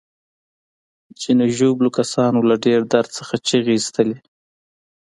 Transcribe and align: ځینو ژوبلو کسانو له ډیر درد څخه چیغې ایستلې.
ځینو 1.21 1.45
ژوبلو 1.57 1.89
کسانو 1.99 2.39
له 2.49 2.55
ډیر 2.65 2.81
درد 2.93 3.09
څخه 3.17 3.33
چیغې 3.47 3.71
ایستلې. 3.75 4.17